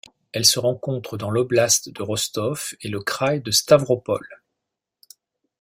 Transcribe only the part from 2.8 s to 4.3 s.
et le kraï de Stavropol.